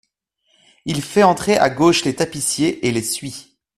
[0.85, 3.55] Il fait entrer à gauche les tapissiers et les suit.